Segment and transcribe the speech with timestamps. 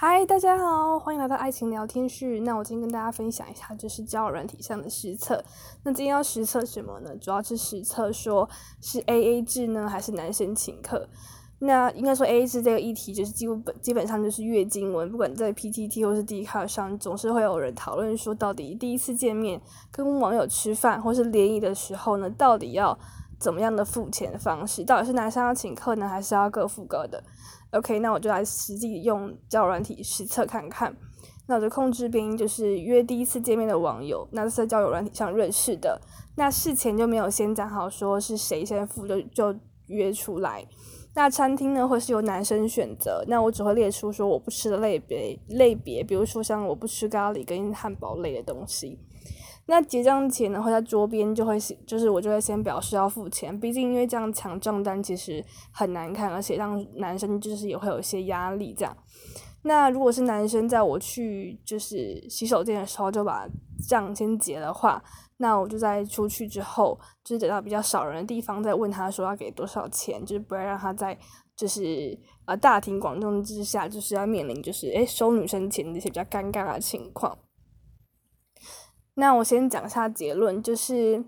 [0.00, 2.38] 嗨，大家好，欢迎来到爱情聊天室。
[2.42, 5.42] 那我今天跟大家分享一下，就是交友软体上的实测。
[5.82, 7.16] 那今天要实测什么呢？
[7.16, 8.48] 主要是实测说
[8.80, 11.08] 是 A A 制呢，还是男生请客？
[11.58, 19.60] 那应该说 A A 制这个议题，就是基本基本上就是月经文，不管在 P T T 或是 D 卡上，总是会有人讨论说，到底第一次见面
[19.90, 22.96] 跟网友吃饭或是联谊的时候呢，到底要
[23.38, 24.84] 怎么样的付钱方式？
[24.84, 27.22] 到底是男生要请客呢，还是要各付各的
[27.70, 30.96] ？OK，那我就来实际用交友软体实测看看。
[31.46, 36.00] 那我的控制兵就是约第一次见面的网友，那是在交友软体上认识的。
[36.36, 39.54] 那事前就没有先讲好说是谁先付，就就
[39.86, 40.66] 约出来。
[41.14, 43.24] 那餐厅呢，会是由男生选择。
[43.26, 48.98] 那我只会列出说我不吃的类别类别，比如说像我不吃咖喱跟汉堡类的东西。
[49.70, 58.96] 那结账前呢，会在桌边就会就是我就会先表示要付钱，毕竟因为这样抢账单其实很难看，而且让男生就是也会有一些压力这样。
[59.62, 63.46] 那如果是男生在我去就是洗手间的时候就把
[63.86, 65.02] 账先结的话，
[65.36, 71.18] 那我就在出去之后，就是等到比较少人的地方再问他说要给多少钱，就是不要让他在
[71.54, 77.36] 就是呃大庭广众之下就是要面临就是诶收女生钱那些比较尴尬的情况。
[79.20, 81.24] 那我先讲一下结论，就是，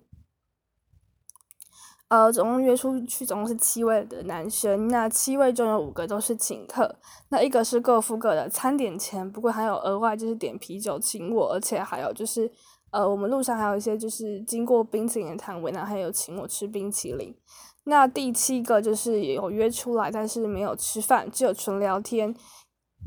[2.07, 12.49] 呃，总共约出去总共是七位的男生，那七位中有五个都是请客，那一个是各付各的餐点钱，不过还有额外就是点啤酒请我，而且还有就是，
[12.93, 17.37] 呃，我们路上还有一些就是经过冰淇淋摊位，那还有请我吃冰淇淋。
[17.83, 22.33] 那第七个就是有约出来，但是没有吃饭，只有纯聊天。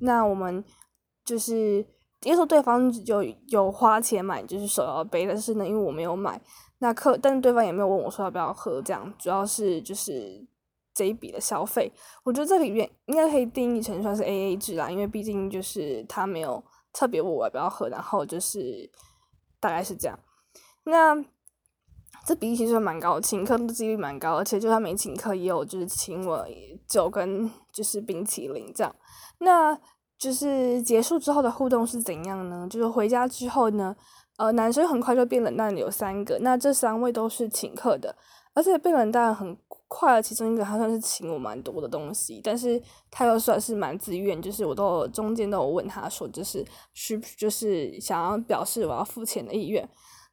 [0.02, 0.61] 那我们
[1.23, 1.92] 就是。
[2.23, 6.39] 因为说对方有有花钱买就是手摇杯，但是呢，因为我没有买，
[6.80, 10.45] 那客，但是对方也没有问我说要不要喝，这样主要是就是
[10.93, 11.91] 这一笔的消费，
[12.23, 18.89] 我觉得这里面应该可以定义成算是 A A 制啦，因为毕竟就是他没有特别问我要不要喝，然后就是
[19.59, 20.17] 大概是这样。
[20.85, 21.15] 那
[22.25, 26.48] 这比例其实蛮高，请客的几率蛮高，而且就算没请客，也有就是请我
[26.87, 28.95] 酒跟就是冰淇淋这样。
[29.39, 29.77] 那
[30.23, 32.66] 就是结束之后的互动是怎样呢？
[32.70, 33.94] 就是回家之后呢，
[34.38, 38.16] 呃，男生很快就变冷淡，有三个，那这三位都是请客的，
[38.54, 39.58] 而且变冷淡很
[39.89, 49.86] 快的其中一个他算是请我蛮多的东西，但是他又算是蛮自愿，就是我都中间都有问他说，就是需就是想要表示我要付钱的意愿。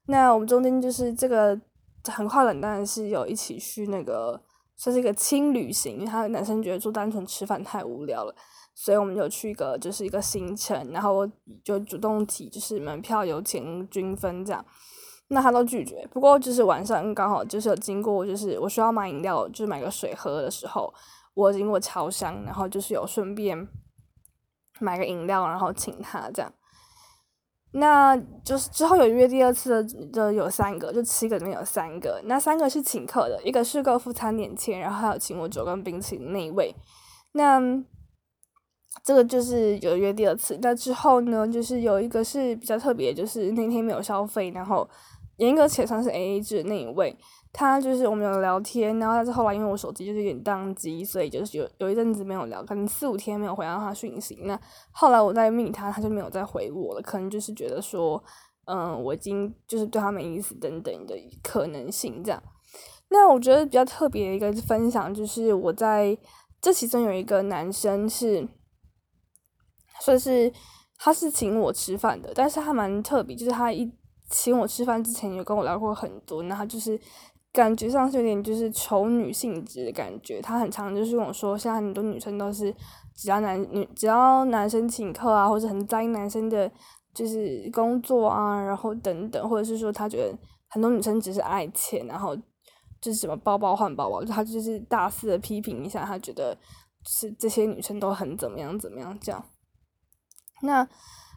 [0.07, 1.61] 那我们中间就是这个
[2.05, 4.41] 很快冷淡是有一起去那个
[4.80, 8.34] 算是一个轻旅行，因为他男生觉得说单纯吃饭太无聊了。
[8.74, 11.28] 所以我们就去一个就是一个行程，然后
[11.62, 14.64] 就主动提就是门票、油钱均分这样，
[15.28, 16.08] 那他都拒绝。
[16.10, 20.91] 不过就是晚上刚好就是有经过，就是我需要买饮料，就是买个水喝的时候，
[21.34, 23.68] 我经过超商，然后就是有顺便
[24.78, 26.50] 买个饮料，然后请他这样。
[27.72, 36.75] 那就是之后有约第二次的，就有三个，就七个里面有三个，那三个是请客的，一个是够付餐点钱，然后还有请我酒跟冰淇淋那一位，
[37.32, 37.82] 那。
[39.04, 44.86] 这个就是有约第二次，那之后呢，就是有一个是比较特别，就是那天没有消费，然后
[45.36, 47.16] 严格起来算是 A A 制那一位，
[47.53, 54.41] 他就是我们有聊天，然后但是后来因为我手机就是有点宕机，所以就是有有一阵子没有聊，可能四五天没有回到他讯息。
[54.44, 54.59] 那
[54.91, 58.22] 后来我再密他，他就没有再回我了，可能就是觉得说，
[58.66, 62.43] 嗯，我已经就是对他没意思等等的可能性这样。
[63.09, 66.16] 那我觉得比较特别的一个分享就是我在
[66.60, 68.49] 这其中有一个男生是。
[70.03, 70.50] 算是
[70.97, 73.87] 他是请我吃饭的，但是他蛮特别，就是他一
[74.31, 76.99] 请我吃饭之前有跟我聊过很多，那他就是
[77.53, 80.41] 感觉上是有点就是丑女性质的感觉。
[80.41, 82.75] 他很常就是跟我说，现在很多女生都是
[83.15, 86.71] 只要男女只要男生请客啊，或者很在意男生的，
[87.12, 92.37] 就是工作啊，然后等等，或者是说他觉得很多女生只是爱钱，然后
[93.00, 96.56] 就是什么包包换包包，他就是大肆的批评一下，他觉得
[97.05, 99.44] 是这些女生都很怎么样怎么样这样。
[100.63, 100.86] 那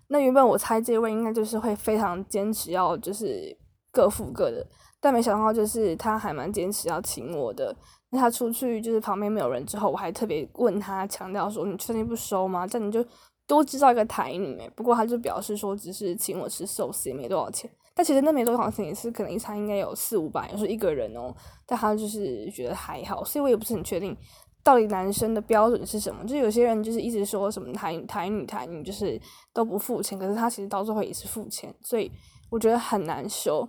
[0.09, 3.57] 那原本我猜这位应该就是会非常坚持要就是
[3.93, 4.67] 各付各的，
[4.99, 7.73] 但没想到就是他还蛮坚持要请我的。
[8.09, 13.05] 那他出去就是旁边没有人之后，我还特别问他强调说：“你确定不收吗？”这样你就
[13.47, 14.69] 多制造一个台女。
[14.75, 17.69] 不过他就表示说只是请我吃寿司，也没多少钱。
[17.95, 21.33] 但其实那没多少钱也是可能一餐应该有四五百，有时候一个人哦。
[21.65, 24.17] 但他就是觉得还好，所以我也不是很确定。
[24.63, 26.23] 到底男生的标准是什么？
[26.25, 29.19] 就有些人就是一直说什么台台女台女，就是
[29.53, 32.11] 都不付钱，可是他其实到最后也是付钱，所以
[32.49, 33.67] 我觉得很难说。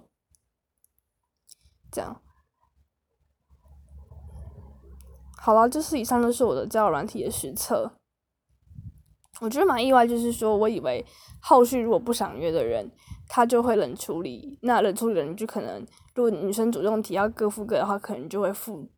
[1.94, 2.20] 这样，
[5.38, 7.93] 好了，就是以上都是我的交友软体的实测。
[9.41, 11.06] 我觉得蛮意外，就是说我以为
[11.41, 12.91] 后续如果不想约的人，
[13.29, 14.58] 他就会冷处理。
[14.62, 15.87] 那冷处理的人就可能，
[16.17, 18.91] 如果女生主动提要各付各的话，可能就会付，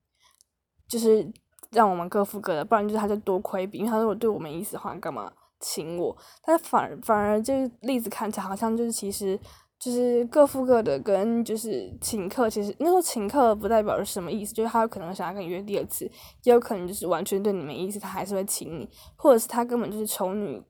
[0.88, 1.30] 就是
[1.70, 6.16] 让我们各付各的，不然就是他就多亏比，因为他如果对我没意思的话，干嘛请我？
[6.42, 9.38] 但反而反而这个例子看起来好像就是其实。
[9.78, 16.10] 就是各付各的，跟就是请客，其实那时候请客不代表是什么意思，就是他有可能想要跟你约第二次，
[16.44, 20.62] 也有可能就是完全对你没意思，他还是会请你，或者是他根本就是丑女，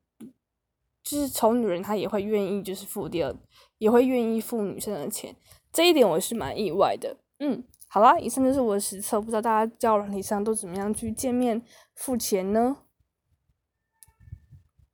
[1.05, 3.35] 就是丑女人，他也会愿意就是付第二，
[3.79, 5.35] 也会愿意付女生的钱，
[5.73, 7.17] 这一点我是蛮意外的。
[7.39, 11.63] 嗯，好啦，以上就是我的实测，不知道大家交友软体上都怎么样去见面
[11.95, 12.79] 付钱呢？